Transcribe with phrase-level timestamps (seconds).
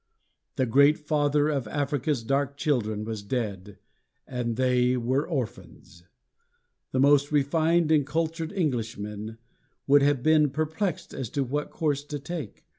[0.55, 3.77] The great father of Africa's dark children was dead,
[4.25, 6.05] and they were orphans.
[6.91, 9.37] The most refined and cultured Englishmen
[9.85, 12.65] would have been perplexed as to what course to take.